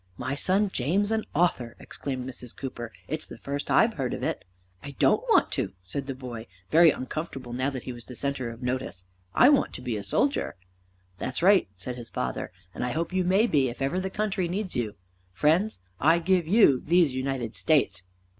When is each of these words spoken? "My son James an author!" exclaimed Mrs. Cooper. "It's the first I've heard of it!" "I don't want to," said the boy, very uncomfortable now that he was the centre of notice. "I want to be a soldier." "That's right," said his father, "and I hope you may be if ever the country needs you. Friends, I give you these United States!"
"My 0.17 0.33
son 0.33 0.71
James 0.71 1.11
an 1.11 1.25
author!" 1.35 1.75
exclaimed 1.77 2.27
Mrs. 2.27 2.57
Cooper. 2.57 2.91
"It's 3.07 3.27
the 3.27 3.37
first 3.37 3.69
I've 3.69 3.93
heard 3.93 4.15
of 4.15 4.23
it!" 4.23 4.43
"I 4.81 4.95
don't 4.97 5.21
want 5.29 5.51
to," 5.51 5.73
said 5.83 6.07
the 6.07 6.15
boy, 6.15 6.47
very 6.71 6.89
uncomfortable 6.89 7.53
now 7.53 7.69
that 7.69 7.83
he 7.83 7.91
was 7.93 8.05
the 8.05 8.15
centre 8.15 8.49
of 8.49 8.63
notice. 8.63 9.05
"I 9.35 9.49
want 9.49 9.73
to 9.73 9.81
be 9.83 9.95
a 9.97 10.03
soldier." 10.03 10.55
"That's 11.19 11.43
right," 11.43 11.67
said 11.75 11.97
his 11.97 12.09
father, 12.09 12.51
"and 12.73 12.83
I 12.83 12.93
hope 12.93 13.13
you 13.13 13.23
may 13.23 13.45
be 13.45 13.69
if 13.69 13.79
ever 13.79 13.99
the 13.99 14.09
country 14.09 14.47
needs 14.47 14.75
you. 14.75 14.95
Friends, 15.33 15.81
I 15.99 16.17
give 16.17 16.47
you 16.47 16.81
these 16.83 17.13
United 17.13 17.55
States!" 17.55 18.01